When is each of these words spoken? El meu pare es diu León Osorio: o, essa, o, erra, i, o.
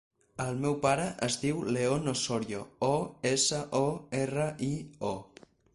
El 0.45 0.55
meu 0.61 0.77
pare 0.85 1.03
es 1.27 1.37
diu 1.43 1.59
León 1.77 2.11
Osorio: 2.13 2.63
o, 2.91 2.93
essa, 3.35 3.63
o, 3.85 3.87
erra, 4.25 4.53
i, 4.73 4.77
o. 5.15 5.17